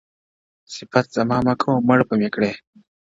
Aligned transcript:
صفت 0.75 1.05
زما 1.15 1.37
مه 1.45 1.53
كوه 1.61 1.75
مړ 1.87 1.99
به 2.07 2.13
مي 2.19 2.29
كړې؛ 2.35 2.51